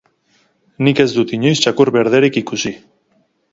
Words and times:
Nik 0.87 1.01
ez 1.03 1.05
dut 1.17 1.35
inoiz 1.37 1.53
txakur 1.65 1.93
berderik 1.99 2.43
ikusi. 2.45 2.75